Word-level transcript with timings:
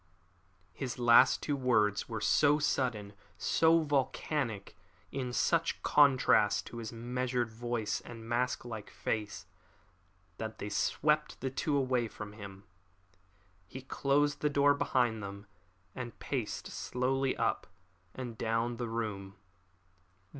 His 0.73 0.97
last 0.97 1.43
two 1.43 1.55
words 1.55 2.09
were 2.09 2.19
so 2.21 2.57
sudden, 2.57 3.13
so 3.37 3.83
volcanic, 3.83 4.75
in 5.11 5.31
such 5.31 5.83
contrast 5.83 6.65
to 6.65 6.77
his 6.77 6.91
measured 6.91 7.51
voice 7.51 8.01
and 8.03 8.27
mask 8.27 8.65
like 8.65 8.89
face, 8.89 9.45
that 10.39 10.57
they 10.57 10.69
swept 10.69 11.39
the 11.39 11.51
two 11.51 11.77
away 11.77 12.07
from 12.07 12.33
him. 12.33 12.63
He 13.67 13.83
closed 13.83 14.41
the 14.41 14.49
door 14.49 14.73
behind 14.73 15.21
them 15.21 15.45
and 15.93 16.17
paced 16.17 16.69
slowly 16.71 17.37
up 17.37 17.67
and 18.15 18.35
down 18.39 18.77
the 18.77 18.87
room. 18.89 19.35